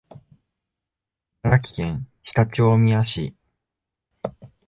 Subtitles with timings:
[1.43, 3.35] 茨城県常陸大宮市